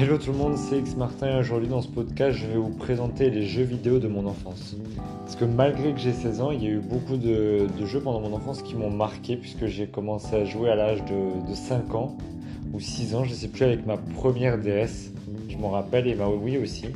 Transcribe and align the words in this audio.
Hello 0.00 0.16
tout 0.16 0.30
le 0.30 0.38
monde, 0.38 0.56
c'est 0.56 0.78
X 0.78 0.94
Martin 0.94 1.26
et 1.26 1.40
aujourd'hui 1.40 1.68
dans 1.68 1.82
ce 1.82 1.88
podcast 1.88 2.38
je 2.38 2.46
vais 2.46 2.56
vous 2.56 2.68
présenter 2.68 3.30
les 3.30 3.42
jeux 3.42 3.64
vidéo 3.64 3.98
de 3.98 4.06
mon 4.06 4.28
enfance. 4.28 4.76
Parce 5.24 5.34
que 5.34 5.44
malgré 5.44 5.92
que 5.92 5.98
j'ai 5.98 6.12
16 6.12 6.40
ans, 6.40 6.52
il 6.52 6.62
y 6.62 6.68
a 6.68 6.70
eu 6.70 6.78
beaucoup 6.78 7.16
de, 7.16 7.66
jeux 7.84 7.98
pendant 7.98 8.20
mon 8.20 8.32
enfance 8.32 8.62
qui 8.62 8.76
m'ont 8.76 8.92
marqué 8.92 9.36
puisque 9.36 9.66
j'ai 9.66 9.88
commencé 9.88 10.36
à 10.36 10.44
jouer 10.44 10.70
à 10.70 10.76
l'âge 10.76 11.02
de, 11.04 11.52
5 11.52 11.96
ans 11.96 12.16
ou 12.72 12.78
6 12.78 13.16
ans, 13.16 13.24
je 13.24 13.34
sais 13.34 13.48
plus, 13.48 13.64
avec 13.64 13.86
ma 13.86 13.96
première 13.96 14.56
DS, 14.58 15.10
je 15.48 15.56
m'en 15.56 15.70
rappelle, 15.70 16.06
et 16.06 16.14
ma 16.14 16.28
Wii 16.28 16.58
aussi. 16.58 16.86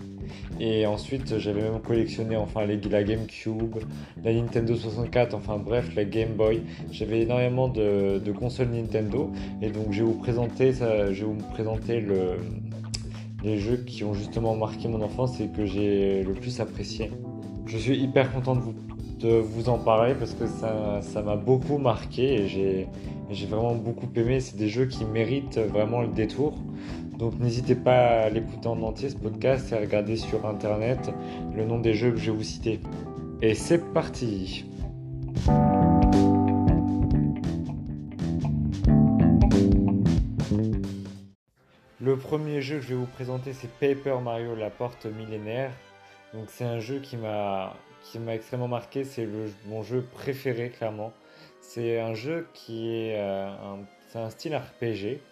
Et 0.61 0.86
ensuite 0.86 1.39
j'avais 1.39 1.62
même 1.62 1.80
collectionné 1.80 2.36
enfin 2.36 2.66
les, 2.66 2.80
la 2.82 3.03
GameCube, 3.03 3.79
la 4.22 4.32
Nintendo 4.32 4.76
64, 4.76 5.34
enfin 5.34 5.57
bref 5.57 5.93
la 5.96 6.04
Game 6.04 6.34
Boy. 6.34 6.62
J'avais 6.93 7.22
énormément 7.22 7.66
de, 7.66 8.21
de, 8.25 8.30
consoles 8.30 8.68
Nintendo 8.68 9.32
et 9.61 9.71
donc 9.71 9.86
je 9.90 10.04
vais 10.04 10.08
vous 10.08 10.21
présenter, 10.21 10.72
ça, 10.72 11.12
je 11.12 11.25
vais 11.25 11.32
vous 11.32 11.48
présenter 11.53 12.00
le, 12.00 12.36
les 13.42 13.58
jeux 13.58 13.76
qui 13.76 14.04
ont 14.04 14.14
justement 14.14 14.54
marqué 14.54 14.88
mon 14.88 15.02
enfance 15.02 15.40
et 15.40 15.48
que 15.48 15.66
j'ai 15.66 16.22
le 16.22 16.32
plus 16.32 16.60
apprécié. 16.60 17.10
Je 17.66 17.78
suis 17.78 17.96
hyper 17.96 18.32
content 18.32 18.54
de 18.54 18.60
vous, 18.60 18.74
de 19.20 19.34
vous 19.34 19.68
en 19.68 19.78
parler 19.78 20.14
parce 20.14 20.34
que 20.34 20.46
ça 20.46 21.22
m'a 21.22 21.36
beaucoup 21.36 21.78
marqué 21.78 22.42
et 22.42 22.48
j'ai 22.48 23.46
vraiment 23.46 23.74
beaucoup 23.74 24.08
aimé. 24.16 24.40
C'est 24.40 24.56
des 24.56 24.68
jeux 24.68 24.86
qui 24.86 25.04
méritent 25.04 25.58
vraiment 25.58 26.02
le 26.02 26.08
détour. 26.08 26.54
Donc 27.18 27.38
n'hésitez 27.38 27.74
pas 27.74 28.22
à 28.22 28.30
l'écouter 28.30 28.68
en 28.68 28.82
entier 28.82 29.10
ce 29.10 29.16
podcast 29.16 29.70
et 29.72 29.76
à 29.76 29.80
regarder 29.80 30.16
sur 30.16 30.46
internet 30.46 31.12
le 31.54 31.64
nom 31.64 31.79
des 31.79 31.94
jeux 31.94 32.10
que 32.10 32.18
je 32.18 32.30
vais 32.30 32.36
vous 32.36 32.42
citer. 32.42 32.80
Et 33.42 33.54
c'est 33.54 33.92
parti 33.92 34.64
Le 42.12 42.18
premier 42.18 42.60
jeu 42.60 42.77
que 42.77 42.82
je 42.82 42.88
vais 42.88 42.94
vous 42.94 43.06
présenter, 43.06 43.55
c'est 43.55 43.70
Paper 43.80 44.18
Mario 44.22 44.55
La 44.55 44.68
Porte 44.68 45.06
Millénaire. 45.06 45.72
Donc 46.34 46.44
c'est 46.48 46.66
un 46.66 46.78
jeu 46.78 46.98
qui 46.98 47.16
m'a 47.16 47.74
qui 48.02 48.18
m'a 48.18 48.34
extrêmement 48.34 48.68
marqué, 48.68 49.05
c'est 49.05 49.27
mon 49.64 49.82
jeu 49.82 50.02
préféré 50.12 50.68
clairement. 50.68 51.14
C'est 51.62 51.98
un 51.98 52.12
jeu 52.12 52.48
qui 52.52 52.94
est 52.94 53.16
euh, 53.16 53.50
un, 54.14 54.28
style 54.28 54.55
RPG. 54.55 55.22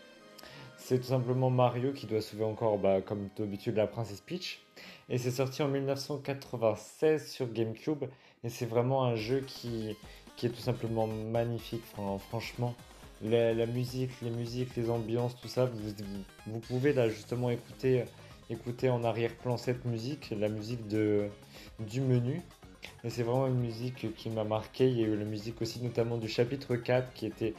C'est 0.79 1.01
tout 1.01 1.09
simplement 1.09 1.51
Mario 1.51 1.93
qui 1.93 2.07
doit 2.07 2.23
sauver 2.23 2.45
encore, 2.45 2.79
bah, 2.79 3.03
comme 3.03 3.29
d'habitude, 3.37 3.77
la 3.77 3.87
princesse 3.87 4.23
Peach. 4.23 4.63
Et 5.11 5.19
c'est 5.19 5.33
sorti 5.33 5.63
en 5.63 5.69
1996 5.69 7.31
sur 7.31 7.53
GameCube. 7.53 8.05
Et 8.43 8.49
c'est 8.49 8.65
vraiment 8.65 9.05
un 9.05 9.17
jeu 9.17 9.41
qui, 9.47 9.99
qui 10.37 10.47
est 10.47 10.51
tout 10.51 10.63
simplement 10.63 11.07
magnifique, 11.07 11.85
franchement 12.31 12.75
la, 13.23 13.67
musique, 13.67 14.11
les 14.23 14.31
musiques, 14.31 14.77
les 14.77 14.91
ambiances, 14.91 15.37
tout 15.41 15.49
ça, 15.49 15.71
vous, 16.47 16.61
pouvez 16.61 16.93
là 16.93 17.09
justement 17.09 17.51
écouter, 17.51 18.05
écouter 18.49 18.89
en 18.89 19.05
arrière-plan 19.05 19.57
cette 19.57 19.85
musique, 19.85 20.33
la 20.39 20.49
musique 20.49 20.87
de, 20.89 21.29
du 21.79 22.01
menu. 22.01 22.41
Et 23.05 23.11
c'est 23.11 23.23
vraiment 23.23 23.47
une 23.47 23.61
musique 23.61 24.15
qui 24.15 24.31
m'a 24.31 24.45
marqué. 24.45 24.89
Il 24.89 24.99
y 24.99 25.05
a 25.05 25.07
eu 25.07 25.17
la 25.17 25.25
musique 25.25 25.61
aussi 25.61 25.83
notamment 25.83 26.17
du 26.17 26.29
chapitre 26.29 26.77
4 26.77 27.13
qui 27.13 27.27
était... 27.27 27.55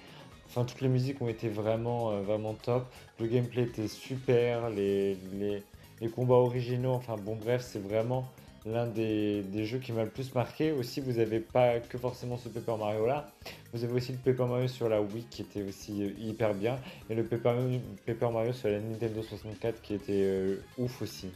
Enfin, 0.48 0.66
toutes 0.66 0.82
les 0.82 0.90
musiques 0.90 1.22
ont 1.22 1.30
été 1.30 1.48
vraiment, 1.48 2.12
euh, 2.12 2.22
vraiment 2.22 2.54
top. 2.54 2.86
Le 3.20 3.28
gameplay 3.28 3.64
était 3.64 3.88
super, 3.88 4.70
les 4.70 5.18
combats 6.14 6.36
originaux, 6.36 6.92
enfin 6.92 7.16
bon 7.16 7.36
bref, 7.36 7.64
c'est 7.66 7.80
vraiment 7.80 8.28
l'un 8.66 8.86
des, 8.88 9.66
jeux 9.66 9.80
qui 9.80 9.92
m'a 9.92 10.04
le 10.04 10.10
plus 10.10 10.34
marqué. 10.36 10.72
Aussi, 10.72 11.02
vous 11.02 11.14
n'avez 11.14 11.40
pas 11.40 11.80
que 11.80 11.98
forcément 11.98 12.38
ce 12.38 12.50
Paper 12.50 12.76
Mario 12.78 13.06
là. 13.06 13.32
Vous 13.74 13.84
avez 13.84 13.94
aussi 13.94 14.12
le 14.12 14.18
Paper 14.18 14.48
Mario 14.48 14.68
sur 14.68 14.90
la 14.90 15.02
Wii 15.02 15.26
qui 15.30 15.42
était 15.42 15.64
aussi 15.64 16.04
euh, 16.04 16.12
hyper 16.20 16.54
bien. 16.54 16.78
Et 17.10 17.16
le 17.16 17.24
Paper, 17.24 18.32
Mario 18.32 18.54
sur 18.54 18.70
la 18.70 18.80
Nintendo 18.80 19.22
64 19.24 19.82
qui 19.82 19.94
était 19.94 20.24
euh, 20.24 20.58
ouf 20.78 21.02
aussi. 21.02 21.30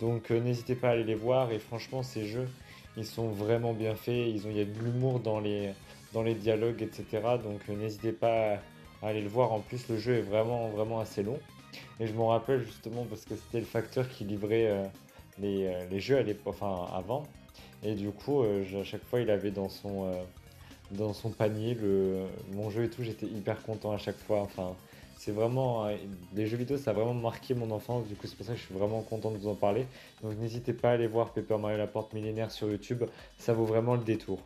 Donc 0.00 0.30
euh, 0.30 0.40
n'hésitez 0.40 0.74
pas 0.74 0.88
à 0.88 0.90
aller 0.92 1.04
les 1.04 1.14
voir. 1.14 1.50
Et 1.52 1.58
franchement, 1.58 2.02
ces 2.02 2.26
jeux, 2.26 2.48
ils 2.96 3.06
sont 3.06 3.28
vraiment 3.28 3.72
bien 3.72 3.94
faits. 3.94 4.28
Ils 4.28 4.46
ont, 4.46 4.50
il 4.50 4.58
y 4.58 4.60
a 4.60 4.64
de 4.64 4.78
l'humour 4.78 5.20
dans 5.20 5.40
les, 5.40 5.72
dans 6.12 6.22
les 6.22 6.34
dialogues, 6.34 6.82
etc. 6.82 7.22
Donc 7.42 7.66
n'hésitez 7.68 8.12
pas 8.12 8.60
à 9.02 9.08
aller 9.08 9.22
le 9.22 9.28
voir. 9.28 9.52
En 9.52 9.60
plus, 9.60 9.88
le 9.88 9.96
jeu 9.96 10.16
est 10.16 10.22
vraiment, 10.22 10.68
vraiment 10.68 11.00
assez 11.00 11.22
long. 11.22 11.38
Et 12.00 12.06
je 12.06 12.12
m'en 12.12 12.28
rappelle 12.28 12.62
justement 12.64 13.06
parce 13.08 13.24
que 13.24 13.34
c'était 13.34 13.60
le 13.60 13.66
facteur 13.66 14.08
qui 14.08 14.24
livrait 14.24 14.90
les, 15.38 15.66
euh, 15.66 15.86
les 15.90 16.00
jeux 16.00 16.24
enfin, 16.46 16.86
avant. 16.92 17.24
Et 17.82 17.94
du 17.94 18.10
coup, 18.10 18.42
euh, 18.42 18.80
à 18.80 18.84
chaque 18.84 19.04
fois, 19.04 19.20
il 19.20 19.30
avait 19.30 19.50
dans 19.50 19.68
son, 19.68 20.06
euh, 20.06 20.22
dans 20.92 21.12
son 21.12 21.30
panier 21.30 21.74
le, 21.74 22.26
mon 22.52 22.70
jeu 22.70 22.84
et 22.84 22.90
tout. 22.90 23.02
J'étais 23.02 23.26
hyper 23.26 23.62
content 23.62 23.92
à 23.92 23.98
chaque 23.98 24.18
fois. 24.18 24.40
Enfin, 24.40 24.74
c'est 25.18 25.32
vraiment 25.32 25.88
les 26.34 26.46
jeux 26.46 26.58
vidéo 26.58 26.76
ça 26.76 26.90
a 26.90 26.94
vraiment 26.94 27.14
marqué 27.14 27.54
mon 27.54 27.70
enfance 27.70 28.06
du 28.06 28.14
coup 28.14 28.26
c'est 28.26 28.36
pour 28.36 28.46
ça 28.46 28.52
que 28.52 28.58
je 28.58 28.64
suis 28.64 28.74
vraiment 28.74 29.00
content 29.00 29.30
de 29.30 29.38
vous 29.38 29.48
en 29.48 29.54
parler 29.54 29.86
donc 30.22 30.38
n'hésitez 30.38 30.74
pas 30.74 30.90
à 30.90 30.92
aller 30.92 31.06
voir 31.06 31.32
Paper 31.32 31.56
Mario 31.56 31.78
la 31.78 31.86
porte 31.86 32.12
millénaire 32.12 32.52
sur 32.52 32.70
YouTube 32.70 33.02
ça 33.38 33.54
vaut 33.54 33.64
vraiment 33.64 33.94
le 33.94 34.04
détour 34.04 34.38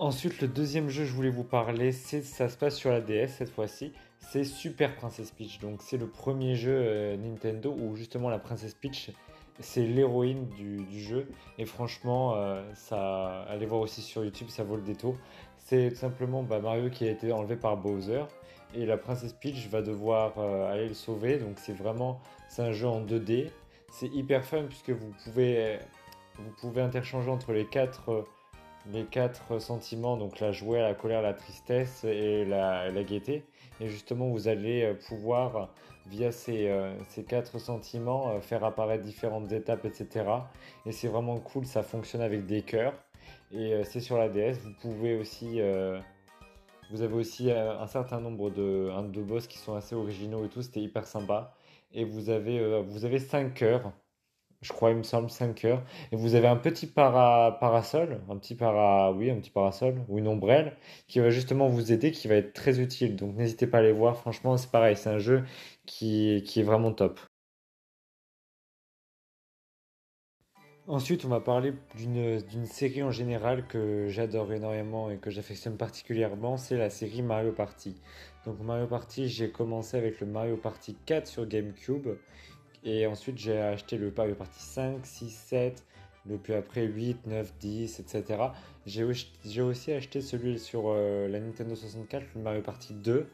Ensuite, 0.00 0.40
le 0.40 0.48
deuxième 0.48 0.88
jeu 0.88 1.02
que 1.02 1.10
je 1.10 1.12
voulais 1.12 1.28
vous 1.28 1.44
parler, 1.44 1.92
ça 1.92 2.48
se 2.48 2.56
passe 2.56 2.74
sur 2.74 2.88
la 2.88 3.02
DS 3.02 3.34
cette 3.36 3.50
fois-ci. 3.50 3.92
C'est 4.20 4.44
Super 4.44 4.94
Princess 4.94 5.32
Peach. 5.32 5.58
Donc, 5.58 5.82
c'est 5.82 5.96
le 5.96 6.06
premier 6.06 6.54
jeu 6.54 6.72
euh, 6.72 7.16
Nintendo 7.16 7.74
où 7.76 7.96
justement 7.96 8.28
la 8.28 8.38
Princesse 8.38 8.74
Peach, 8.74 9.10
c'est 9.58 9.84
l'héroïne 9.86 10.46
du, 10.50 11.00
jeu. 11.00 11.26
Et 11.58 11.64
franchement, 11.64 12.34
euh, 12.36 12.62
ça, 12.74 13.42
allez 13.48 13.66
voir 13.66 13.80
aussi 13.80 14.02
sur 14.02 14.24
YouTube, 14.24 14.48
ça 14.48 14.62
vaut 14.62 14.76
le 14.76 14.82
détour. 14.82 15.16
C'est 15.58 15.90
tout 15.90 15.96
simplement 15.96 16.42
bah, 16.42 16.60
Mario 16.60 16.90
qui 16.90 17.08
a 17.08 17.10
été 17.10 17.32
enlevé 17.32 17.56
par 17.56 17.76
Bowser 17.76 18.24
et 18.74 18.86
la 18.86 18.96
Princesse 18.96 19.32
Peach 19.32 19.68
va 19.68 19.82
devoir 19.82 20.38
euh, 20.38 20.72
aller 20.72 20.86
le 20.86 20.94
sauver. 20.94 21.38
Donc, 21.38 21.58
c'est 21.58 21.72
vraiment, 21.72 22.20
c'est 22.48 22.62
un 22.62 22.72
jeu 22.72 22.86
en 22.86 23.04
2D. 23.04 23.50
C'est 23.90 24.08
hyper 24.08 24.44
fun 24.44 24.64
puisque 24.68 24.90
vous 24.90 25.12
pouvez, 25.24 25.80
vous 26.38 26.52
pouvez 26.60 26.82
interchanger 26.82 27.30
entre 27.30 27.52
les 27.52 27.66
quatre 27.66 28.24
les 28.86 29.04
quatre 29.04 29.58
sentiments, 29.58 30.16
donc 30.16 30.40
la 30.40 30.52
joie, 30.52 30.78
la 30.78 30.94
colère, 30.94 31.22
la 31.22 31.34
tristesse 31.34 32.04
et 32.04 32.44
la, 32.44 32.90
gaieté. 33.04 33.44
Et 33.80 33.88
justement, 33.88 34.28
vous 34.28 34.48
allez 34.48 34.82
euh, 34.82 34.94
pouvoir, 35.08 35.70
via 36.06 36.32
ces, 36.32 36.68
euh, 36.68 36.92
quatre 37.28 37.58
sentiments, 37.58 38.30
euh, 38.30 38.40
faire 38.40 38.64
apparaître 38.64 39.04
différentes 39.04 39.52
étapes, 39.52 39.84
etc. 39.84 40.24
Et 40.86 40.92
c'est 40.92 41.08
vraiment 41.08 41.38
cool, 41.38 41.66
ça 41.66 41.82
fonctionne 41.82 42.22
avec 42.22 42.46
des 42.46 42.62
cœurs. 42.62 42.94
Et 43.52 43.82
c'est 43.84 44.00
sur 44.00 44.16
la 44.16 44.28
DS. 44.28 44.58
Vous 44.62 44.72
pouvez 44.80 45.18
aussi... 45.18 45.60
vous 46.92 47.02
avez 47.02 47.14
aussi 47.14 47.50
un 47.50 47.86
certain 47.88 48.20
nombre 48.20 48.48
de 48.50 49.22
boss 49.22 49.48
qui 49.48 49.58
sont 49.58 49.74
assez 49.74 49.96
originaux 49.96 50.44
et 50.44 50.48
tout, 50.48 50.62
c'était 50.62 50.80
hyper 50.80 51.04
sympa. 51.04 51.52
Et 51.92 52.04
vous 52.04 52.30
avez, 52.30 52.80
vous 52.82 53.04
avez 53.04 53.18
5 53.18 53.52
cœurs 53.54 53.92
je 54.62 54.72
crois, 54.72 54.90
il 54.90 54.96
me 54.96 55.02
semble, 55.02 55.30
5 55.30 55.64
heures. 55.64 55.82
Et 56.12 56.16
vous 56.16 56.34
avez 56.34 56.48
un 56.48 56.56
petit 56.56 56.86
parasol, 56.86 58.20
un 58.28 58.36
petit 58.36 58.54
para, 58.54 59.12
oui, 59.12 59.30
un 59.30 59.36
petit 59.40 59.50
parasol 59.50 60.02
ou 60.08 60.18
une 60.18 60.28
ombrelle 60.28 60.76
qui 61.08 61.20
va 61.20 61.30
justement 61.30 61.68
vous 61.68 61.92
aider, 61.92 62.10
qui 62.12 62.28
va 62.28 62.36
être 62.36 62.52
très 62.52 62.80
utile. 62.80 63.16
Donc 63.16 63.36
n'hésitez 63.36 63.66
pas 63.66 63.78
à 63.78 63.80
aller 63.80 63.92
voir. 63.92 64.16
Franchement, 64.18 64.56
c'est 64.56 64.70
pareil, 64.70 64.96
c'est 64.96 65.10
un 65.10 65.18
jeu 65.18 65.44
qui, 65.86 66.42
qui 66.46 66.60
est 66.60 66.62
vraiment 66.62 66.92
top. 66.92 67.20
Ensuite, 70.86 71.24
on 71.24 71.28
va 71.28 71.40
parler 71.40 71.72
d'une 71.94 72.66
série 72.66 73.02
en 73.02 73.12
général 73.12 73.66
que 73.66 74.08
j'adore 74.08 74.52
énormément 74.52 75.08
et 75.08 75.18
que 75.18 75.30
j'affectionne 75.30 75.76
particulièrement, 75.76 76.56
c'est 76.56 76.76
la 76.76 76.90
série 76.90 77.22
Mario 77.22 77.52
Party. 77.52 77.94
Donc 78.44 78.60
Mario 78.60 78.88
Party, 78.88 79.28
j'ai 79.28 79.50
commencé 79.52 79.96
avec 79.96 80.20
le 80.20 80.26
Mario 80.26 80.56
Party 80.56 80.96
4 81.06 81.26
sur 81.28 81.46
GameCube 81.46 82.08
et 82.84 83.06
ensuite, 83.06 83.38
j'ai 83.38 83.58
acheté 83.58 83.98
le 83.98 84.12
Mario 84.16 84.34
Party 84.34 84.60
5, 84.60 85.04
6, 85.04 85.30
7, 85.30 85.84
le 86.26 86.38
puis 86.38 86.54
après 86.54 86.84
8, 86.84 87.26
9, 87.26 87.52
10, 87.58 88.00
etc. 88.00 88.42
J'ai 88.86 89.04
aussi 89.62 89.92
acheté 89.92 90.20
celui 90.20 90.58
sur 90.58 90.84
euh, 90.86 91.28
la 91.28 91.40
Nintendo 91.40 91.74
64, 91.74 92.24
le 92.34 92.42
Mario 92.42 92.62
Party 92.62 92.94
2. 92.94 93.28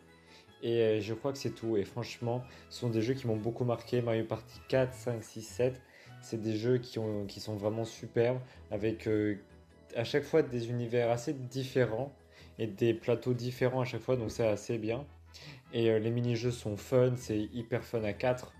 Et 0.63 0.81
euh, 0.81 1.01
je 1.01 1.15
crois 1.15 1.33
que 1.33 1.39
c'est 1.39 1.55
tout. 1.55 1.77
Et 1.77 1.85
franchement, 1.85 2.43
ce 2.71 2.81
sont 2.81 2.91
des 2.91 3.03
jeux 3.03 3.15
qui 3.15 3.27
m'ont 3.27 3.37
beaucoup 3.37 3.65
marqué. 3.65 4.03
Mario 4.03 4.25
Party 4.25 4.61
4, 4.69 4.93
5, 4.95 5.23
6, 5.23 5.43
7. 5.43 5.81
C'est 6.23 6.41
des 6.41 6.57
jeux 6.57 6.79
qui, 6.79 6.99
ont, 6.99 7.25
qui 7.27 7.39
sont 7.39 7.55
vraiment 7.55 7.85
superbes. 7.85 8.41
Avec 8.73 9.07
euh, 9.07 9.37
à 9.95 10.03
chaque 10.03 10.25
fois 10.25 10.43
des 10.43 10.71
univers 10.71 11.11
assez 11.11 11.35
différents. 11.35 12.13
Et 12.59 12.67
des 12.67 12.95
plateaux 12.95 13.35
différents 13.35 13.83
à 13.83 13.85
chaque 13.85 14.01
fois. 14.01 14.17
Donc 14.17 14.33
c'est 14.33 14.47
assez 14.47 14.79
bien. 14.79 15.05
Et 15.73 16.01
les 16.01 16.11
mini-jeux 16.11 16.51
sont 16.51 16.77
fun. 16.77 17.13
C'est 17.17 17.39
hyper 17.53 17.85
fun 17.85 18.03
à 18.03 18.13
4. 18.13 18.56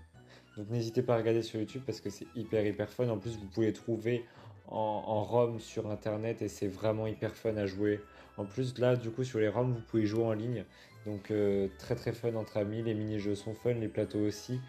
Donc 0.57 0.69
n'hésitez 0.69 1.03
pas 1.03 1.13
à 1.13 1.17
regarder 1.17 1.43
sur 1.43 1.59
YouTube 1.59 1.83
parce 1.85 2.01
que 2.01 2.09
c'est 2.09 2.27
hyper 2.35 2.65
hyper 2.65 2.89
fun. 2.89 3.07
En 3.09 3.17
plus, 3.17 3.37
vous 3.37 3.45
pouvez 3.45 3.71
trouver 3.73 4.25
en, 4.67 5.23
ROM 5.23 5.59
sur 5.59 5.89
internet 5.89 6.41
et 6.41 6.47
c'est 6.47 6.67
vraiment 6.67 7.07
hyper 7.07 7.35
fun 7.35 7.55
à 7.57 7.65
jouer. 7.65 8.01
En 8.37 8.45
plus, 8.45 8.77
là, 8.79 8.95
du 8.95 9.11
coup, 9.11 9.23
sur 9.23 9.39
les 9.39 9.47
ROM, 9.47 9.71
vous 9.71 9.81
pouvez 9.81 10.05
jouer 10.05 10.23
en 10.23 10.33
ligne. 10.33 10.65
Donc 11.05 11.31
euh, 11.31 11.67
très 11.77 11.95
très 11.95 12.11
fun 12.11 12.33
entre 12.35 12.57
amis. 12.57 12.81
Les 12.81 12.95
mini-jeux 12.95 13.35
sont 13.35 13.53
fun, 13.53 13.73
les 13.73 13.87
plateaux 13.87 14.19
aussi. 14.19 14.59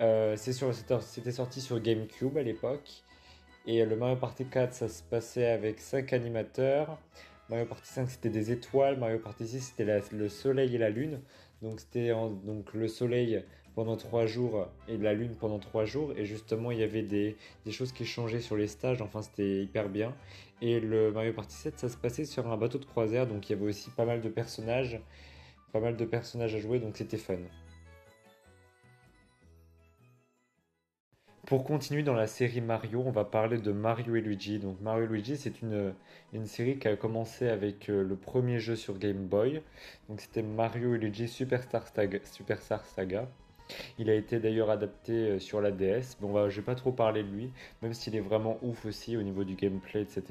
Euh, 0.00 0.36
c'était 0.36 1.32
sorti 1.32 1.60
sur 1.60 1.80
GameCube 1.80 2.36
à 2.38 2.42
l'époque. 2.42 3.02
Et 3.66 3.84
le 3.84 3.96
Mario 3.96 4.16
Party 4.16 4.46
4, 4.46 4.72
ça 4.72 4.88
se 4.88 5.02
passait 5.02 5.48
avec 5.48 5.80
5 5.80 6.12
animateurs, 6.12 6.98
Mario 7.48 7.66
Party 7.66 7.88
5 7.88 8.10
c'était 8.10 8.28
des 8.28 8.52
étoiles, 8.52 8.96
Mario 8.96 9.18
Party 9.18 9.44
6 9.44 9.60
c'était 9.60 10.00
le 10.12 10.28
soleil 10.28 10.76
et 10.76 10.78
la 10.78 10.88
lune. 10.88 11.20
Donc 11.62 11.80
c'était 11.80 12.12
le 12.74 12.88
soleil 12.88 13.42
pendant 13.76 13.96
trois 13.96 14.24
jours 14.26 14.66
et 14.88 14.96
la 14.96 15.12
lune 15.12 15.36
pendant 15.38 15.58
trois 15.58 15.84
jours. 15.84 16.12
Et 16.16 16.24
justement, 16.24 16.72
il 16.72 16.78
y 16.78 16.82
avait 16.82 17.02
des, 17.02 17.36
des 17.66 17.72
choses 17.72 17.92
qui 17.92 18.06
changeaient 18.06 18.40
sur 18.40 18.56
les 18.56 18.66
stages. 18.66 19.02
Enfin, 19.02 19.22
c'était 19.22 19.62
hyper 19.62 19.90
bien. 19.90 20.14
Et 20.62 20.80
le 20.80 21.12
Mario 21.12 21.34
Party 21.34 21.54
7, 21.54 21.78
ça 21.78 21.88
se 21.90 21.96
passait 21.96 22.24
sur 22.24 22.50
un 22.50 22.56
bateau 22.56 22.78
de 22.78 22.86
croisière. 22.86 23.26
Donc 23.26 23.48
il 23.48 23.52
y 23.52 23.54
avait 23.54 23.66
aussi 23.66 23.90
pas 23.90 24.06
mal 24.06 24.22
de 24.22 24.28
personnages. 24.30 24.98
Pas 25.72 25.80
mal 25.80 25.96
de 25.96 26.04
personnages 26.06 26.54
à 26.54 26.58
jouer. 26.58 26.80
Donc 26.80 26.96
c'était 26.96 27.18
fun. 27.18 27.36
Pour 31.46 31.62
continuer 31.62 32.02
dans 32.02 32.14
la 32.14 32.26
série 32.26 32.62
Mario, 32.62 33.02
on 33.06 33.12
va 33.12 33.24
parler 33.24 33.58
de 33.58 33.72
Mario 33.72 34.16
et 34.16 34.22
Luigi. 34.22 34.58
Donc 34.58 34.80
Mario 34.80 35.04
et 35.04 35.08
Luigi, 35.08 35.36
c'est 35.36 35.60
une, 35.60 35.94
une 36.32 36.46
série 36.46 36.78
qui 36.78 36.88
a 36.88 36.96
commencé 36.96 37.48
avec 37.48 37.90
euh, 37.90 38.02
le 38.02 38.16
premier 38.16 38.58
jeu 38.58 38.74
sur 38.74 38.98
Game 38.98 39.26
Boy. 39.28 39.62
Donc 40.08 40.22
c'était 40.22 40.42
Mario 40.42 40.94
et 40.94 40.98
Luigi 40.98 41.28
Superstar 41.28 41.86
Saga. 41.86 42.18
Superstar 42.24 42.84
Saga. 42.86 43.28
Il 43.98 44.10
a 44.10 44.14
été 44.14 44.38
d'ailleurs 44.38 44.70
adapté 44.70 45.12
euh, 45.12 45.38
sur 45.38 45.60
la 45.60 45.70
DS. 45.70 46.16
Bon, 46.20 46.32
bah, 46.32 46.48
je 46.48 46.56
vais 46.56 46.64
pas 46.64 46.74
trop 46.74 46.92
parler 46.92 47.22
de 47.22 47.28
lui, 47.28 47.50
même 47.82 47.92
s'il 47.92 48.14
est 48.16 48.20
vraiment 48.20 48.58
ouf 48.62 48.84
aussi 48.86 49.16
au 49.16 49.22
niveau 49.22 49.44
du 49.44 49.54
gameplay, 49.54 50.02
etc., 50.02 50.22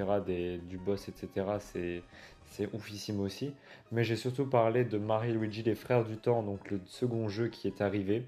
du 0.68 0.78
boss, 0.78 1.10
etc. 1.10 1.46
C'est 1.60 2.70
oufissime 2.74 3.20
aussi. 3.20 3.54
Mais 3.92 4.04
j'ai 4.04 4.16
surtout 4.16 4.46
parlé 4.46 4.86
de 4.86 4.98
Mario 4.98 5.40
Luigi, 5.40 5.64
les 5.64 5.76
frères 5.76 6.06
du 6.06 6.18
temps, 6.18 6.44
donc 6.44 6.72
le 6.72 6.80
second 6.86 7.28
jeu 7.28 7.50
qui 7.50 7.68
est 7.68 7.82
arrivé 7.82 8.24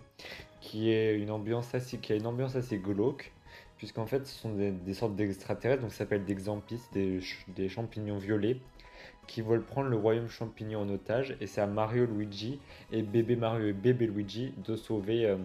qui 0.61 0.91
est 0.91 1.17
une 1.17 1.31
ambiance 1.31 1.73
assez, 1.75 1.97
qui 1.97 2.13
a 2.13 2.15
une 2.15 2.27
ambiance 2.27 2.55
assez 2.55 2.77
glauque, 2.77 3.31
puisqu'en 3.77 4.05
fait 4.05 4.25
ce 4.25 4.37
sont 4.37 4.53
des, 4.53 4.93
sortes 4.93 5.15
d'extraterrestres, 5.15 5.81
donc 5.81 5.91
ça 5.91 5.99
s'appelle 5.99 6.25
des 6.25 6.35
Xampis, 6.35 6.81
des, 6.93 7.69
champignons 7.69 8.17
violets, 8.17 8.57
qui 9.27 9.41
veulent 9.41 9.63
prendre 9.63 9.89
le 9.89 9.97
royaume 9.97 10.29
champignon 10.29 10.81
en 10.81 10.89
otage, 10.89 11.35
et 11.41 11.47
c'est 11.47 11.61
à 11.61 11.67
Mario 11.67 12.05
Luigi 12.05 12.59
et 12.91 13.01
bébé 13.01 13.35
Mario 13.35 13.67
et 13.67 13.73
bébé 13.73 14.07
Luigi 14.07 14.53
de 14.65 14.75
sauver 14.75 15.25
euh, 15.25 15.37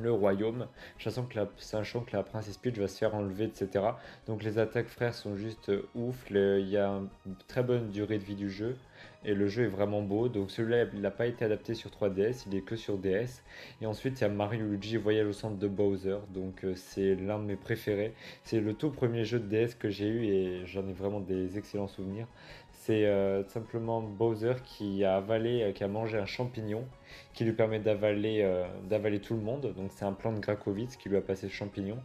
le 0.00 0.12
royaume, 0.12 0.66
sachant 0.98 1.24
que, 1.24 1.36
la, 1.36 2.22
princesse 2.22 2.56
Peach 2.56 2.78
va 2.78 2.88
se 2.88 2.98
faire 2.98 3.14
enlever, 3.14 3.44
etc. 3.44 3.84
Donc 4.26 4.42
les 4.42 4.58
attaques 4.58 4.88
frères 4.88 5.14
sont 5.14 5.36
juste 5.36 5.68
euh, 5.68 5.88
ouf, 5.94 6.26
il 6.30 6.68
y 6.68 6.76
a 6.76 7.00
une 7.26 7.36
très 7.48 7.62
bonne 7.62 7.90
durée 7.90 8.18
de 8.18 8.24
vie 8.24 8.34
du 8.34 8.50
jeu, 8.50 8.76
et 9.24 9.34
le 9.34 9.46
jeu 9.46 9.64
est 9.64 9.68
vraiment 9.68 10.02
beau. 10.02 10.28
Donc 10.28 10.50
celui-là, 10.50 10.86
il 10.92 11.00
n'a 11.00 11.10
pas 11.10 11.26
été 11.26 11.44
adapté 11.44 11.74
sur 11.74 11.90
3DS, 11.90 12.44
il 12.46 12.56
est 12.56 12.62
que 12.62 12.76
sur 12.76 12.98
DS. 12.98 13.42
Et 13.80 13.86
ensuite, 13.86 14.20
il 14.20 14.22
y 14.22 14.24
a 14.24 14.28
Mario 14.28 14.64
Luigi 14.64 14.96
Voyage 14.96 15.26
au 15.26 15.32
centre 15.32 15.56
de 15.56 15.68
Bowser. 15.68 16.18
Donc 16.34 16.64
euh, 16.64 16.74
c'est 16.74 17.14
l'un 17.14 17.38
de 17.38 17.44
mes 17.44 17.56
préférés. 17.56 18.14
C'est 18.44 18.60
le 18.60 18.74
tout 18.74 18.90
premier 18.90 19.24
jeu 19.24 19.38
de 19.38 19.46
DS 19.46 19.74
que 19.78 19.90
j'ai 19.90 20.08
eu 20.08 20.24
et 20.26 20.66
j'en 20.66 20.86
ai 20.88 20.92
vraiment 20.92 21.20
des 21.20 21.58
excellents 21.58 21.88
souvenirs. 21.88 22.26
C'est 22.70 23.06
euh, 23.06 23.44
simplement 23.48 24.02
Bowser 24.02 24.54
qui 24.64 25.04
a 25.04 25.16
avalé, 25.16 25.62
euh, 25.62 25.72
qui 25.72 25.84
a 25.84 25.88
mangé 25.88 26.18
un 26.18 26.26
champignon 26.26 26.84
qui 27.32 27.44
lui 27.44 27.52
permet 27.52 27.78
d'avaler 27.78 28.46
d'avaler 28.88 29.20
tout 29.20 29.34
le 29.34 29.40
monde. 29.40 29.72
Donc 29.76 29.90
c'est 29.94 30.04
un 30.04 30.12
plan 30.12 30.32
de 30.32 30.40
Grakowitz 30.40 30.96
qui 30.96 31.08
lui 31.08 31.16
a 31.16 31.20
passé 31.20 31.46
le 31.46 31.52
champignon. 31.52 31.98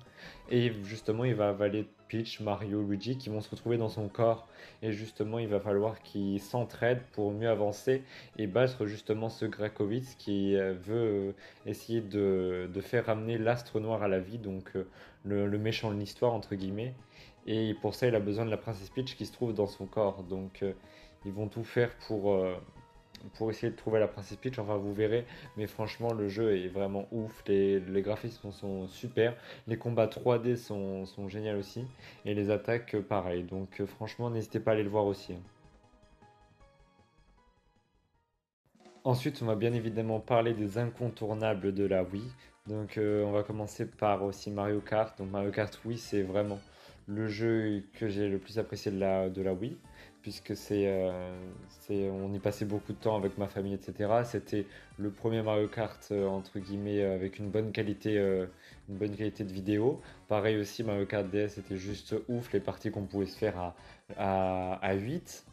Et 0.50 0.72
justement, 0.84 1.26
il 1.26 1.36
va 1.36 1.50
avaler 1.50 1.88
Peach, 2.08 2.40
Mario, 2.40 2.82
Luigi 2.82 3.18
qui 3.18 3.30
vont 3.30 3.42
se 3.42 3.50
retrouver 3.50 3.78
dans 3.78 3.90
son 3.90 4.08
corps. 4.08 4.48
Et 4.82 4.92
justement, 4.92 5.40
il 5.40 5.48
va 5.48 5.60
falloir 5.60 6.02
qu'ils 6.02 6.40
s'entraident 6.40 7.04
pour 7.14 7.32
mieux 7.32 7.50
avancer 7.50 8.04
et 8.38 8.48
battre 8.48 8.86
justement 8.86 9.30
ce 9.30 9.46
Grakowitz 9.46 10.16
qui 10.16 10.56
euh, 10.56 10.74
veut 10.74 10.96
euh, 10.96 11.32
essayer 11.66 12.02
de, 12.02 12.70
faire 12.82 13.06
ramener 13.06 13.38
l'astre 13.38 13.80
noir 13.80 14.04
à 14.04 14.08
la 14.08 14.20
vie, 14.20 14.38
donc 14.38 14.72
euh, 14.76 14.88
le, 15.26 15.48
le, 15.48 15.58
méchant 15.58 15.92
de 15.92 16.00
l'histoire, 16.00 16.34
entre 16.34 16.56
guillemets. 16.56 16.94
Et 17.48 17.74
pour 17.82 17.96
ça, 17.96 18.08
il 18.08 18.16
a 18.16 18.20
besoin 18.20 18.46
de 18.46 18.52
la 18.52 18.58
princesse 18.58 18.90
Peach 18.90 19.16
qui 19.16 19.26
se 19.26 19.34
trouve 19.34 19.54
dans 19.54 19.68
son 19.68 19.86
corps. 19.86 20.24
Donc, 20.24 20.64
ils 21.26 21.32
vont 21.32 21.48
tout 21.48 21.64
faire 21.64 21.92
pour 22.08 22.38
pour 23.36 23.50
essayer 23.50 23.72
de 23.72 23.76
trouver 23.76 24.00
la 24.00 24.08
princesse 24.08 24.38
Peach. 24.38 24.60
Enfin, 24.60 24.78
vous 24.78 24.94
verrez. 24.94 25.26
Mais 25.58 25.68
franchement, 25.68 26.14
le 26.14 26.28
jeu 26.28 26.58
est 26.58 26.68
vraiment 26.68 27.08
ouf. 27.12 27.44
Les, 27.48 27.82
graphismes 28.02 28.52
sont, 28.52 28.88
super. 28.88 29.36
Les 29.68 29.78
combats 29.78 30.08
3D 30.08 30.56
sont, 30.56 31.06
géniaux 31.28 31.58
aussi. 31.58 31.86
Et 32.26 32.34
les 32.34 32.50
attaques, 32.50 32.96
pareil. 33.02 33.44
Donc, 33.44 33.80
euh, 33.80 33.86
franchement, 33.86 34.30
n'hésitez 34.30 34.60
pas 34.60 34.72
à 34.72 34.74
aller 34.76 34.84
le 34.84 34.90
voir 34.90 35.06
aussi. 35.06 35.34
Hein. 35.34 35.42
Ensuite, 39.04 39.42
on 39.42 39.46
va 39.46 39.56
bien 39.56 39.74
évidemment 39.74 40.20
parler 40.20 40.54
des 40.54 40.78
incontournables 40.78 41.74
de 41.74 41.86
la 41.86 42.04
Wii. 42.04 42.30
Donc, 42.68 42.98
euh, 42.98 43.24
on 43.24 43.32
va 43.32 43.44
commencer 43.44 43.86
par 43.86 44.24
aussi 44.24 44.52
Mario 44.52 44.82
Kart. 44.82 45.18
Donc, 45.18 45.32
Mario 45.32 45.52
Kart 45.52 45.80
Wii, 45.86 45.98
c'est 45.98 46.24
vraiment 46.24 46.60
le 47.08 47.28
jeu 47.30 47.84
que 47.94 48.10
j'ai 48.10 48.28
le 48.28 48.38
plus 48.38 48.60
apprécié 48.60 48.92
de 48.92 49.00
la 49.00 49.54
Wii 49.54 49.78
puisque 50.22 50.54
euh, 50.72 51.38
c'est, 51.70 52.10
on 52.10 52.34
y 52.34 52.40
passait 52.40 52.66
beaucoup 52.66 52.94
de 52.94 52.98
temps 52.98 53.16
avec 53.16 53.38
ma 53.38 53.48
famille, 53.48 53.74
etc. 53.74 54.10
C'était 54.26 54.66
le 54.98 55.10
premier 55.10 55.42
Mario 55.42 55.68
Kart 55.68 56.06
euh, 56.12 56.28
entre 56.28 56.60
guillemets 56.60 57.04
avec 57.04 57.40
une 57.40 57.50
bonne 57.50 57.72
qualité, 57.72 58.18
euh, 58.18 58.46
une 58.90 58.98
bonne 58.98 59.16
qualité 59.16 59.44
de 59.44 59.54
vidéo. 59.54 60.02
Pareil 60.28 60.58
aussi, 60.58 60.84
Mario 60.84 61.06
Kart 61.06 61.30
DS 61.30 61.50
c'était 61.56 61.78
juste 61.78 62.16
ouf, 62.28 62.52
les 62.54 62.60
parties 62.60 62.92
qu'on 62.92 63.06
pouvait 63.06 63.26
se 63.26 63.38
faire 63.38 63.74
à, 64.18 64.80
à, 64.82 64.94
8 64.96 65.46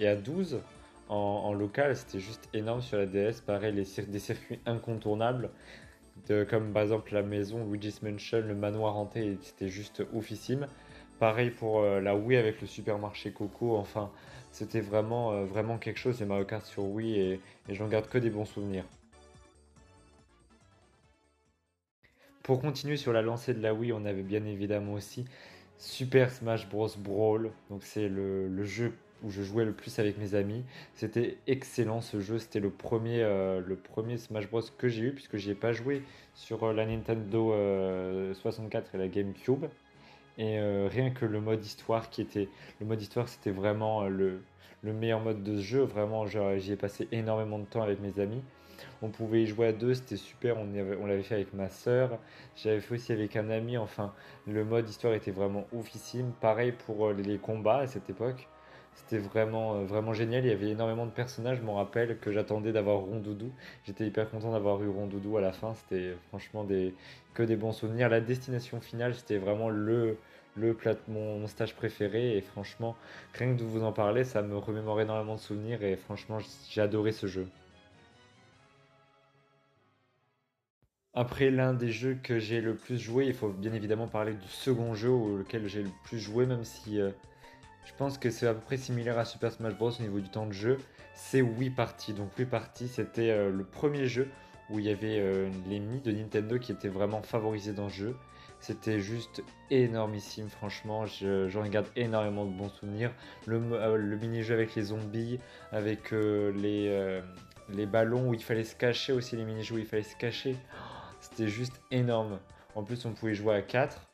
et 0.00 0.08
à 0.08 0.16
12 0.16 0.60
en, 1.08 1.54
local, 1.54 1.96
c'était 1.96 2.20
juste 2.20 2.50
énorme 2.52 2.82
sur 2.82 2.98
la 2.98 3.06
DS. 3.06 3.40
Pareil, 3.46 3.72
les, 3.72 4.02
des 4.04 4.18
circuits 4.18 4.60
incontournables. 4.66 5.50
De, 6.28 6.44
comme 6.44 6.72
par 6.72 6.82
exemple 6.82 7.14
la 7.14 7.22
maison 7.22 7.64
Luigi's 7.64 8.02
Mansion, 8.02 8.42
le 8.46 8.54
manoir 8.54 8.96
hanté, 8.96 9.38
c'était 9.40 9.68
juste 9.68 10.02
oufissime. 10.12 10.66
Pareil 11.18 11.50
pour 11.50 11.80
euh, 11.80 12.00
la 12.00 12.14
Wii 12.14 12.38
avec 12.38 12.60
le 12.60 12.66
supermarché 12.68 13.32
Coco. 13.32 13.76
Enfin, 13.76 14.10
c'était 14.52 14.80
vraiment, 14.80 15.32
euh, 15.32 15.44
vraiment 15.44 15.76
quelque 15.76 15.98
chose, 15.98 16.20
les 16.20 16.26
Mario 16.26 16.44
Kart 16.44 16.64
sur 16.64 16.84
Wii, 16.84 17.18
et, 17.18 17.40
j'en 17.68 17.88
garde 17.88 18.08
que 18.08 18.18
des 18.18 18.30
bons 18.30 18.44
souvenirs. 18.44 18.84
Pour 22.44 22.60
continuer 22.60 22.96
sur 22.96 23.12
la 23.12 23.20
lancée 23.20 23.52
de 23.52 23.60
la 23.60 23.74
Wii, 23.74 23.92
on 23.92 24.04
avait 24.04 24.22
bien 24.22 24.44
évidemment 24.46 24.94
aussi 24.94 25.24
Super 25.76 26.30
Smash 26.30 26.68
Bros. 26.68 26.88
Brawl. 26.96 27.50
Donc 27.68 27.82
c'est 27.82 28.08
le, 28.08 28.64
jeu 28.64 28.94
où 29.24 29.30
je 29.30 29.42
jouais 29.42 29.64
le 29.64 29.72
plus 29.72 29.98
avec 29.98 30.18
mes 30.18 30.34
amis. 30.34 30.62
C'était 30.94 31.36
excellent 31.48 32.00
ce 32.00 32.20
jeu. 32.20 32.38
C'était 32.38 32.60
le 32.60 32.70
premier, 32.70 33.22
euh, 33.22 33.60
Smash 34.16 34.48
Bros. 34.48 34.62
que 34.78 34.88
j'ai 34.88 35.02
eu 35.02 35.12
puisque 35.12 35.34
n'y 35.34 35.50
ai 35.50 35.54
pas 35.56 35.72
joué 35.72 36.02
sur 36.34 36.72
la 36.72 36.86
Nintendo 36.86 37.52
64 38.34 38.94
et 38.94 38.98
la 38.98 39.08
GameCube. 39.08 39.66
Et 40.38 40.58
euh, 40.58 40.88
rien 40.90 41.10
que 41.10 41.26
le 41.26 41.40
mode 41.40 41.64
histoire 41.64 42.10
qui 42.10 42.22
était. 42.22 42.48
Le 42.80 42.86
mode 42.86 43.02
histoire, 43.02 43.28
c'était 43.28 43.50
vraiment 43.50 44.04
euh, 44.04 44.08
le, 44.08 44.42
le, 44.82 44.92
meilleur 44.92 45.20
mode 45.20 45.42
de 45.42 45.58
jeu. 45.58 45.82
Vraiment, 45.82 46.26
j'y 46.26 46.72
ai 46.72 46.76
passé 46.76 47.08
énormément 47.12 47.58
de 47.58 47.64
temps 47.64 47.82
avec 47.82 48.00
mes 48.00 48.20
amis. 48.20 48.42
On 49.02 49.08
pouvait 49.08 49.42
y 49.42 49.46
jouer 49.46 49.68
à 49.68 49.72
deux, 49.72 49.94
c'était 49.94 50.16
super. 50.16 50.56
On, 50.58 50.68
on 51.00 51.06
l'avait 51.06 51.24
fait 51.24 51.34
avec 51.34 51.52
ma 51.54 51.68
soeur. 51.68 52.18
J'avais 52.56 52.80
fait 52.80 52.94
aussi 52.94 53.12
avec 53.12 53.34
un 53.36 53.50
ami. 53.50 53.76
Enfin, 53.76 54.14
le 54.46 54.64
mode 54.64 54.88
histoire 54.88 55.12
était 55.14 55.32
vraiment 55.32 55.66
oufissime. 55.72 56.32
Pareil 56.40 56.72
pour 56.72 57.08
euh, 57.08 57.14
les 57.14 57.38
combats 57.38 57.78
à 57.78 57.86
cette 57.88 58.08
époque. 58.08 58.48
C'était 58.98 59.18
vraiment, 59.18 59.84
vraiment 59.84 60.12
génial. 60.12 60.44
Il 60.44 60.48
y 60.48 60.52
avait 60.52 60.70
énormément 60.70 61.06
de 61.06 61.10
personnages. 61.10 61.58
Je 61.58 61.62
me 61.62 61.70
rappelle 61.70 62.18
que 62.18 62.32
j'attendais 62.32 62.72
d'avoir 62.72 62.98
Rondoudou. 62.98 63.52
J'étais 63.86 64.06
hyper 64.06 64.28
content 64.28 64.52
d'avoir 64.52 64.82
eu 64.82 64.88
Rondoudou 64.88 65.36
à 65.36 65.40
la 65.40 65.52
fin. 65.52 65.74
C'était 65.74 66.14
franchement 66.28 66.64
des, 66.64 66.94
que 67.32 67.42
des 67.42 67.56
bons 67.56 67.72
souvenirs. 67.72 68.08
La 68.08 68.20
destination 68.20 68.80
finale, 68.80 69.14
c'était 69.14 69.38
vraiment 69.38 69.70
le, 69.70 70.18
mon, 71.08 71.46
stage 71.46 71.74
préféré. 71.74 72.36
Et 72.36 72.40
franchement, 72.40 72.96
rien 73.34 73.54
que 73.54 73.60
de 73.60 73.64
vous 73.64 73.84
en 73.84 73.92
parler, 73.92 74.24
ça 74.24 74.42
me 74.42 74.56
remémore 74.56 75.00
énormément 75.00 75.36
de 75.36 75.40
souvenirs. 75.40 75.82
Et 75.84 75.96
franchement, 75.96 76.38
j'ai 76.68 76.80
adoré 76.80 77.12
ce 77.12 77.28
jeu. 77.28 77.46
Après 81.14 81.50
l'un 81.50 81.72
des 81.72 81.90
jeux 81.90 82.18
que 82.22 82.38
j'ai 82.38 82.60
le 82.60 82.74
plus 82.74 82.98
joué, 82.98 83.26
il 83.26 83.34
faut 83.34 83.48
bien 83.48 83.72
évidemment 83.72 84.08
parler 84.08 84.34
du 84.34 84.48
second 84.48 84.94
jeu 84.94 85.10
auquel 85.10 85.66
j'ai 85.66 85.82
le 85.82 85.90
plus 86.04 86.18
joué, 86.18 86.46
même 86.46 86.64
si 86.64 87.00
euh, 87.00 87.10
je 87.88 87.94
pense 87.94 88.18
que 88.18 88.30
c'est 88.30 88.46
à 88.46 88.52
peu 88.52 88.60
près 88.60 88.76
similaire 88.76 89.18
à 89.18 89.24
Super 89.24 89.50
Smash 89.50 89.74
Bros 89.74 89.90
au 89.90 90.02
niveau 90.02 90.20
du 90.20 90.28
temps 90.28 90.46
de 90.46 90.52
jeu. 90.52 90.76
C'est 91.14 91.40
Wii 91.40 91.70
Party. 91.70 92.12
Donc 92.12 92.36
Wii 92.38 92.46
Party, 92.46 92.86
c'était 92.86 93.30
euh, 93.30 93.50
le 93.50 93.64
premier 93.64 94.06
jeu 94.06 94.28
où 94.68 94.78
il 94.78 94.84
y 94.84 94.90
avait 94.90 95.18
euh, 95.18 95.48
les 95.66 95.80
Mi 95.80 95.98
de 96.00 96.12
Nintendo 96.12 96.58
qui 96.58 96.70
étaient 96.70 96.90
vraiment 96.90 97.22
favorisés 97.22 97.72
dans 97.72 97.84
le 97.84 97.92
jeu. 97.92 98.14
C'était 98.60 99.00
juste 99.00 99.42
énormissime, 99.70 100.50
franchement. 100.50 101.06
J'en 101.06 101.66
garde 101.66 101.86
énormément 101.96 102.44
de 102.44 102.50
bons 102.50 102.68
souvenirs. 102.68 103.10
Le, 103.46 103.56
euh, 103.72 104.18
mini-jeu 104.20 104.52
avec 104.52 104.74
les 104.74 104.82
zombies, 104.82 105.38
avec 105.72 106.10
les, 106.10 107.22
les 107.70 107.86
ballons 107.86 108.28
où 108.28 108.34
il 108.34 108.42
fallait 108.42 108.64
se 108.64 108.74
cacher 108.74 109.12
aussi, 109.14 109.36
les 109.36 109.44
mini-jeux 109.44 109.76
où 109.76 109.78
il 109.78 109.86
fallait 109.86 110.02
se 110.02 110.16
cacher. 110.16 110.56
C'était 111.20 111.48
juste 111.48 111.80
énorme. 111.90 112.38
En 112.74 112.82
plus, 112.82 113.06
on 113.06 113.12
pouvait 113.12 113.34
jouer 113.34 113.54
à 113.54 113.62
4. 113.62 114.07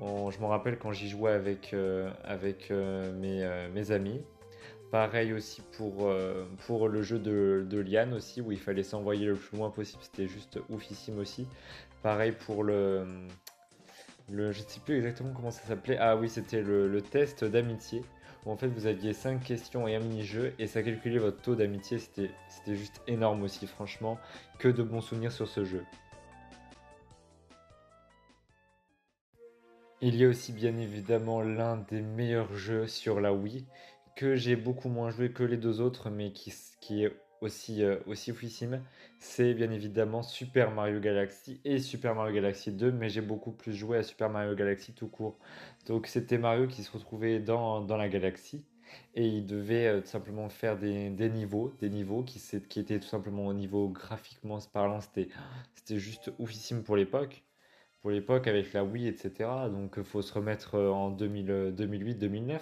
Je 0.00 0.38
me 0.38 0.46
rappelle 0.46 0.78
quand 0.78 0.92
j'y 0.92 1.08
jouais 1.08 1.32
avec, 1.32 1.74
avec 2.24 2.70
mes, 2.70 3.68
mes 3.74 3.90
amis. 3.90 4.22
Pareil 4.90 5.34
aussi 5.34 5.60
pour, 5.76 6.08
euh, 6.08 6.46
le 6.90 7.02
jeu 7.02 7.18
de, 7.18 7.66
de 7.68 7.78
Liane 7.78 8.14
aussi, 8.14 8.40
où 8.40 8.52
il 8.52 8.58
fallait 8.58 8.82
s'envoyer 8.82 9.26
le 9.26 9.34
plus 9.34 9.58
loin 9.58 9.70
possible, 9.70 10.02
c'était 10.02 10.26
juste 10.26 10.58
oufissime 10.70 11.18
aussi. 11.18 11.46
Pareil 12.02 12.32
pour 12.32 12.64
le, 12.64 13.06
le... 14.30 14.50
Je 14.50 14.62
ne 14.62 14.66
sais 14.66 14.80
plus 14.80 14.96
exactement 14.96 15.32
comment 15.34 15.50
ça 15.50 15.62
s'appelait. 15.66 15.98
Ah 15.98 16.16
oui, 16.16 16.30
c'était 16.30 16.62
le, 16.62 17.02
test 17.02 17.44
d'amitié, 17.44 18.02
où 18.46 18.50
en 18.50 18.56
fait 18.56 18.68
vous 18.68 18.86
aviez 18.86 19.12
5 19.12 19.44
questions 19.44 19.86
et 19.86 19.94
un 19.94 20.00
mini-jeu 20.00 20.54
et 20.58 20.66
ça 20.66 20.82
calculait 20.82 21.18
votre 21.18 21.42
taux 21.42 21.54
d'amitié. 21.54 21.98
C'était 21.98 22.30
juste 22.68 23.02
énorme 23.06 23.42
aussi, 23.42 23.66
franchement. 23.66 24.18
Que 24.58 24.68
de 24.68 24.82
bons 24.82 25.02
souvenirs 25.02 25.32
sur 25.32 25.48
ce 25.48 25.64
jeu. 25.66 25.84
Il 30.00 30.14
y 30.14 30.24
a 30.24 30.28
aussi 30.28 30.52
bien 30.52 30.76
évidemment 30.78 31.42
l'un 31.42 31.76
des 31.76 32.02
meilleurs 32.02 32.54
jeux 32.54 32.86
sur 32.86 33.20
la 33.20 33.32
Wii 33.32 33.66
que 34.14 34.36
j'ai 34.36 34.54
beaucoup 34.54 34.88
moins 34.88 35.10
joué 35.10 35.32
que 35.32 35.42
les 35.42 35.56
deux 35.56 35.80
autres, 35.80 36.08
mais 36.08 36.30
qui, 36.32 36.52
est 37.02 37.12
aussi, 37.40 37.82
euh, 37.82 37.98
aussi 38.06 38.32
fouissime, 38.32 38.80
c'est 39.18 39.54
bien 39.54 39.72
évidemment 39.72 40.22
Super 40.22 40.70
Mario 40.70 41.00
Galaxy 41.00 41.60
et 41.64 41.80
Super 41.80 42.14
Mario 42.14 42.32
Galaxy 42.32 42.70
2, 42.70 42.92
mais 42.92 43.08
j'ai 43.08 43.22
beaucoup 43.22 43.50
plus 43.50 43.72
joué 43.74 43.98
à 43.98 44.04
Super 44.04 44.30
Mario 44.30 44.54
Galaxy 44.54 44.92
tout 44.92 45.08
court. 45.08 45.36
Donc 45.86 46.06
c'était 46.06 46.38
Mario 46.38 46.68
qui 46.68 46.84
se 46.84 46.92
retrouvait 46.92 47.40
dans, 47.40 47.84
la 47.88 48.08
galaxie 48.08 48.64
et 49.16 49.26
il 49.26 49.46
devait 49.46 49.86
euh, 49.88 50.00
tout 50.00 50.06
simplement 50.06 50.48
faire 50.48 50.78
des, 50.78 51.10
des, 51.10 51.28
niveaux, 51.28 51.72
des 51.80 51.90
niveaux 51.90 52.22
qui, 52.22 52.40
qui 52.68 52.78
étaient 52.78 53.00
tout 53.00 53.08
simplement 53.08 53.46
au 53.46 53.54
niveau 53.54 53.88
graphiquement 53.88 54.58
parlant, 54.72 55.00
c'était 55.00 55.28
juste 55.98 56.30
oufissime 56.38 56.84
pour 56.84 56.96
l'époque. 56.96 57.42
Pour 58.00 58.10
l'époque 58.10 58.46
avec 58.46 58.72
la 58.72 58.84
Wii, 58.84 59.08
etc. 59.08 59.50
Donc 59.70 59.94
il 59.96 60.04
faut 60.04 60.22
se 60.22 60.32
remettre 60.32 60.76
euh, 60.76 60.90
en 60.90 61.14
2008-2009. 61.16 62.60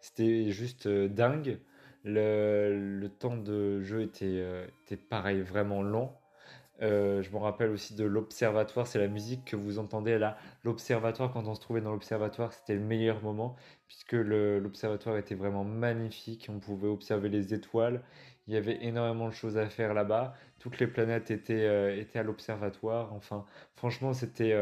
C'était 0.00 0.50
juste 0.50 0.88
dingue. 0.88 1.60
Le, 2.04 3.08
temps 3.18 3.36
de 3.36 3.82
jeu 3.82 4.02
était, 4.02 4.26
euh, 4.26 4.66
était 4.84 4.96
pareil, 4.96 5.42
vraiment 5.42 5.82
long. 5.82 6.12
Euh, 6.80 7.22
je 7.22 7.30
me 7.32 7.38
rappelle 7.38 7.70
aussi 7.70 7.94
de 7.94 8.04
l'observatoire, 8.04 8.86
c'est 8.86 8.98
la 9.00 9.08
musique 9.08 9.44
que 9.44 9.56
vous 9.56 9.78
entendez 9.78 10.16
là. 10.18 10.36
L'observatoire, 10.62 11.32
quand 11.32 11.46
on 11.48 11.54
se 11.54 11.60
trouvait 11.60 11.80
dans 11.80 11.90
l'observatoire, 11.92 12.52
c'était 12.52 12.74
le 12.74 12.80
meilleur 12.80 13.20
moment 13.22 13.56
puisque 13.86 14.12
l'observatoire 14.12 15.16
était 15.16 15.34
vraiment 15.34 15.64
magnifique. 15.64 16.46
On 16.50 16.60
pouvait 16.60 16.88
observer 16.88 17.28
les 17.30 17.52
étoiles. 17.54 18.04
Il 18.46 18.54
y 18.54 18.56
avait 18.56 18.84
énormément 18.84 19.26
de 19.28 19.32
choses 19.34 19.58
à 19.58 19.68
faire 19.68 19.92
là-bas. 19.94 20.34
Toutes 20.58 20.78
les 20.78 20.86
planètes 20.86 21.30
étaient, 21.30 21.66
euh, 21.66 21.96
étaient 21.96 22.18
à 22.20 22.22
l'observatoire. 22.22 23.12
Enfin, 23.12 23.44
franchement, 23.74 24.12
c'était 24.12 24.52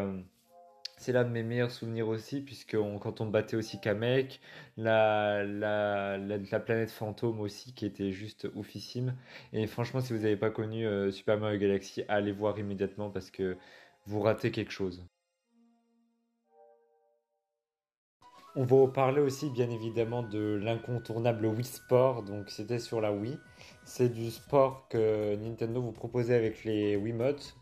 c'est 0.96 1.12
l'un 1.12 1.24
de 1.24 1.30
mes 1.30 1.42
meilleurs 1.42 1.70
souvenirs 1.70 2.08
aussi, 2.08 2.40
puisque 2.40 2.76
quand 3.00 3.20
on 3.20 3.26
battait 3.26 3.56
aussi 3.56 3.80
Kamek, 3.80 4.40
la, 4.76 5.44
la, 5.44 6.16
la, 6.18 6.60
planète 6.60 6.90
fantôme 6.90 7.40
aussi, 7.40 7.74
qui 7.74 7.86
était 7.86 8.12
juste 8.12 8.48
oufissime. 8.54 9.16
Et 9.52 9.66
franchement, 9.66 10.00
si 10.00 10.12
vous 10.12 10.20
n'avez 10.20 10.36
pas 10.36 10.50
connu 10.50 10.86
euh, 10.86 11.10
Super 11.10 11.38
Mario 11.38 11.58
Galaxy, 11.58 12.02
allez 12.08 12.32
voir 12.32 12.58
immédiatement 12.58 13.10
parce 13.10 13.30
que 13.30 13.56
vous 14.06 14.20
ratez 14.20 14.50
quelque 14.50 14.72
chose. 14.72 15.06
On 18.58 18.64
va 18.64 18.88
parler 18.88 19.20
aussi 19.20 19.50
bien 19.50 19.68
évidemment 19.68 20.22
de 20.22 20.58
l'incontournable 20.62 21.44
Wii 21.44 21.62
Sport, 21.62 22.22
donc 22.22 22.48
c'était 22.48 22.78
sur 22.78 23.02
la 23.02 23.12
Wii. 23.12 23.38
C'est 23.84 24.08
du 24.08 24.30
sport 24.30 24.88
que 24.88 25.36
Nintendo 25.36 25.82
vous 25.82 25.92
proposait 25.92 26.36
avec 26.36 26.64
les 26.64 26.96
Wiimotes 26.96 27.54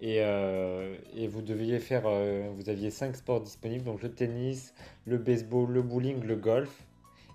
et, 0.00 0.16
euh, 0.20 0.96
et, 1.14 1.28
vous 1.28 1.42
deviez 1.42 1.78
faire, 1.78 2.04
euh, 2.06 2.48
vous 2.56 2.70
aviez 2.70 2.90
cinq 2.90 3.16
sports 3.16 3.42
disponibles, 3.42 3.84
donc 3.84 4.02
le 4.02 4.10
tennis, 4.10 4.72
le 5.06 5.18
baseball, 5.18 5.70
le 5.70 5.82
bowling, 5.82 6.24
le 6.24 6.36
golf, 6.36 6.86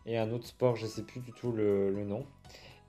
et 0.08 0.18
un 0.18 0.32
autre 0.32 0.48
sport, 0.48 0.76
je 0.76 0.88
sais 0.88 1.04
plus 1.04 1.20
du 1.20 1.32
tout 1.32 1.52
le, 1.52 1.92
le 1.92 2.04
nom. 2.04 2.26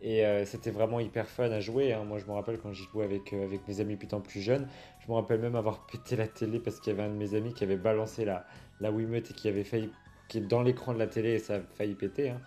Et 0.01 0.25
euh, 0.25 0.45
c'était 0.47 0.71
vraiment 0.71 1.01
hyper 1.01 1.27
fun 1.29 1.51
à 1.51 1.61
jouer. 1.61 1.93
Hein. 1.93 2.05
Moi, 2.05 2.19
je 2.19 2.27
me 2.27 2.33
rappelle 2.33 2.59
quand 2.59 2.73
j'y 2.73 2.85
jouais 2.85 3.05
avec, 3.05 3.33
avec 3.33 3.67
mes 3.69 3.81
amis 3.81 3.97
putain 3.97 4.21
plus 4.21 4.41
jeunes, 4.41 4.67
je 5.01 5.11
me 5.11 5.15
rappelle 5.15 5.41
même 5.41 5.57
avoir 5.57 5.87
pété 5.93 6.17
la 6.17 6.29
télé 6.29 6.59
parce 6.59 6.81
qu'il 6.81 6.95
y 6.95 6.97
avait 6.97 7.09
un 7.09 7.13
de 7.13 7.19
mes 7.19 7.35
amis 7.35 7.53
qui 7.53 7.65
avait 7.65 7.77
balancé 7.77 8.25
la, 8.25 8.47
la 8.81 8.91
Wiimote 8.91 9.31
et 9.31 9.35
qui 9.35 9.49
avait 9.49 9.65
failli, 9.65 9.91
qui 10.29 10.39
est 10.39 10.43
dans 10.43 10.63
l'écran 10.63 10.95
de 10.95 10.99
la 10.99 11.07
télé 11.07 11.33
et 11.33 11.39
ça 11.39 11.57
a 11.57 11.61
failli 11.61 11.95
péter. 11.95 12.31
Hein. 12.31 12.41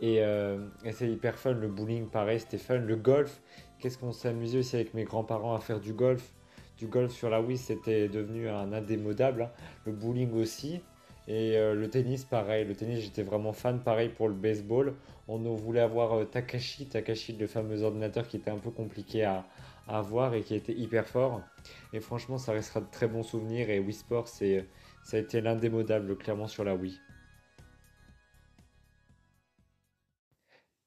Et, 0.00 0.18
et 0.18 0.92
c'est 0.92 1.10
hyper 1.10 1.36
fun. 1.36 1.54
Le 1.54 1.66
bowling, 1.66 2.06
pareil, 2.08 2.38
c'était 2.38 2.58
fun. 2.58 2.78
Le 2.78 2.94
golf, 2.94 3.40
qu'est-ce 3.80 3.98
qu'on 3.98 4.12
s'est 4.12 4.28
amusé 4.28 4.60
aussi 4.60 4.76
avec 4.76 4.94
mes 4.94 5.02
grands-parents 5.02 5.56
à 5.56 5.58
faire 5.58 5.80
du 5.80 5.92
golf? 5.92 6.32
Du 6.78 6.86
golf 6.86 7.12
sur 7.12 7.28
la 7.28 7.40
Wii, 7.40 7.58
c'était 7.58 8.08
devenu 8.08 8.48
un 8.48 8.72
indémodable. 8.72 9.42
Hein. 9.42 9.50
Le 9.84 9.92
bowling 9.92 10.32
aussi. 10.32 10.80
Et 11.26 11.58
euh, 11.58 11.74
le 11.74 11.90
tennis, 11.90 12.24
pareil. 12.24 12.64
Le 12.64 12.74
tennis, 12.74 13.00
j'étais 13.00 13.22
vraiment 13.22 13.52
fan. 13.52 13.80
Pareil 13.80 14.08
pour 14.08 14.28
le 14.28 14.34
baseball. 14.34 14.94
On 15.26 15.38
voulait 15.54 15.80
avoir 15.80 16.14
euh, 16.14 16.24
Takashi. 16.24 16.86
Takashi, 16.86 17.34
le 17.34 17.46
fameux 17.46 17.82
ordinateur 17.82 18.26
qui 18.26 18.36
était 18.36 18.50
un 18.50 18.58
peu 18.58 18.70
compliqué 18.70 19.24
à, 19.24 19.44
avoir 19.88 20.34
et 20.34 20.42
qui 20.42 20.54
était 20.54 20.74
hyper 20.74 21.06
fort. 21.06 21.40
Et 21.92 22.00
franchement, 22.00 22.38
ça 22.38 22.52
restera 22.52 22.80
de 22.80 22.90
très 22.90 23.08
bons 23.08 23.22
souvenirs. 23.22 23.70
Et 23.70 23.80
Wii 23.80 23.94
Sport, 23.94 24.28
ça 24.28 24.44
a 25.12 25.16
été 25.18 25.40
l'indémodable, 25.40 26.16
clairement, 26.16 26.46
sur 26.46 26.62
la 26.62 26.74
Wii. 26.74 26.98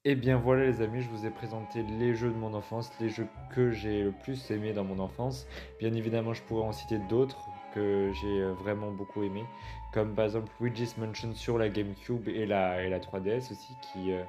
Et 0.04 0.10
eh 0.10 0.14
bien 0.16 0.36
voilà 0.36 0.64
les 0.64 0.82
amis, 0.82 1.00
je 1.00 1.08
vous 1.08 1.26
ai 1.26 1.30
présenté 1.30 1.84
les 1.84 2.12
jeux 2.16 2.30
de 2.30 2.36
mon 2.36 2.54
enfance, 2.54 2.90
les 2.98 3.08
jeux 3.08 3.28
que 3.54 3.70
j'ai 3.70 4.02
le 4.02 4.10
plus 4.10 4.50
aimé 4.50 4.72
dans 4.72 4.82
mon 4.82 4.98
enfance. 4.98 5.46
Bien 5.78 5.94
évidemment, 5.94 6.34
je 6.34 6.42
pourrais 6.42 6.64
en 6.64 6.72
citer 6.72 6.98
d'autres 6.98 7.46
que 7.72 8.10
j'ai 8.12 8.40
euh, 8.40 8.52
vraiment 8.52 8.90
beaucoup 8.90 9.22
aimé, 9.22 9.44
comme 9.92 10.12
par 10.12 10.24
exemple 10.24 10.50
Luigi's 10.60 10.98
Mansion 10.98 11.32
sur 11.36 11.56
la 11.56 11.68
GameCube 11.68 12.28
et 12.28 12.46
la, 12.46 12.88
la 12.88 12.98
3DS 12.98 13.52
aussi, 13.52 13.76
qui, 13.80 14.10
euh, 14.10 14.24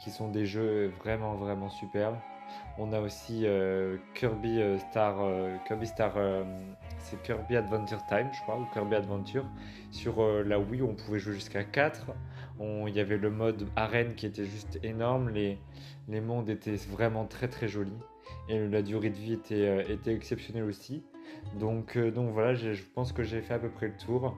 qui 0.00 0.10
sont 0.10 0.26
des 0.26 0.44
jeux 0.44 0.88
vraiment 0.98 1.36
vraiment 1.36 1.68
superbes. 1.68 2.18
On 2.76 2.92
a 2.92 2.98
aussi 2.98 3.42
euh, 3.44 3.98
Kirby 4.14 4.60
Star, 4.90 5.24
Kirby 5.68 5.86
Star, 5.86 6.14
c'est 6.98 7.22
Kirby 7.22 7.54
Adventure 7.54 8.04
Time, 8.06 8.28
je 8.32 8.42
crois, 8.42 8.58
ou 8.58 8.66
Kirby 8.72 8.96
Adventure. 8.96 9.44
Sur 9.92 10.20
la 10.42 10.58
Wii, 10.58 10.82
on 10.82 10.94
pouvait 10.94 11.20
jouer 11.20 11.34
jusqu'à 11.34 11.62
4 11.62 12.08
il 12.86 12.94
y 12.94 13.00
avait 13.00 13.16
le 13.16 13.30
mode 13.30 13.68
arène 13.76 14.14
qui 14.14 14.26
était 14.26 14.44
juste 14.44 14.78
énorme, 14.82 15.30
les, 15.30 15.58
mondes 16.20 16.48
étaient 16.48 16.76
vraiment 16.90 17.26
très 17.26 17.48
très 17.48 17.68
jolis 17.68 17.98
et 18.48 18.66
la 18.68 18.82
durée 18.82 19.10
de 19.10 19.16
vie 19.16 19.34
était, 19.34 19.66
euh, 19.66 19.96
exceptionnelle 20.06 20.64
aussi. 20.64 21.02
Donc, 21.58 21.96
euh, 21.96 22.10
donc 22.10 22.32
voilà, 22.32 22.54
je 22.54 22.82
pense 22.94 23.12
que 23.12 23.22
j'ai 23.22 23.40
fait 23.40 23.54
à 23.54 23.58
peu 23.58 23.70
près 23.70 23.88
le 23.88 23.96
tour. 23.96 24.36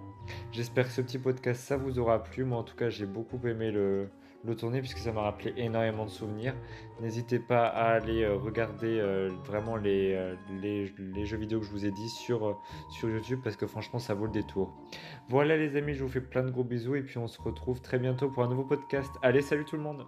J'espère 0.53 0.87
que 0.87 0.93
ce 0.93 1.01
petit 1.01 1.19
podcast 1.19 1.61
ça 1.61 1.77
vous 1.77 1.99
aura 1.99 2.23
plu. 2.23 2.45
Moi 2.45 2.59
en 2.59 2.63
tout 2.63 2.77
cas 2.77 2.89
j'ai 2.89 3.07
beaucoup 3.07 3.41
aimé 3.47 3.71
le, 3.71 4.09
le 4.45 4.55
tourner 4.57 4.81
puisque 4.81 4.99
ça 4.99 5.13
m'a 5.13 5.23
rappelé 5.23 5.53
énormément 5.57 6.05
de 6.05 6.11
souvenirs. 6.11 6.55
N'hésitez 7.01 7.39
pas 7.39 7.67
à 7.67 7.95
aller 7.95 8.23
euh, 8.23 8.37
regarder 8.37 8.99
euh, 9.01 9.31
vraiment 9.45 9.77
les, 9.77 10.15
euh, 10.15 10.35
les, 10.61 11.25
jeux 11.25 11.37
vidéo 11.37 11.61
que 11.61 11.67
je 11.67 11.71
vous 11.71 11.87
ai 11.87 11.91
dit 11.91 12.09
sur, 12.09 12.61
sur 12.91 13.09
YouTube 13.09 13.41
parce 13.43 13.57
que 13.57 13.67
franchement 13.67 13.99
ça 13.99 14.15
vaut 14.15 14.27
le 14.27 14.33
détour. 14.33 14.75
Voilà 15.29 15.57
les 15.57 15.77
amis, 15.77 15.95
je 15.95 16.03
vous 16.03 16.11
fais 16.11 16.21
plein 16.21 16.43
de 16.43 16.51
gros 16.51 16.65
bisous 16.65 16.97
et 16.97 17.03
puis 17.03 17.19
on 17.19 17.29
se 17.29 17.41
retrouve 17.41 17.81
très 17.81 17.99
bientôt 17.99 18.29
pour 18.29 18.45
un 18.45 18.49
nouveau 18.49 18.65
podcast. 18.65 19.11
Allez, 19.23 19.43
salut 19.43 19.65
tout 19.65 19.77
le 19.77 19.83
monde 19.83 20.07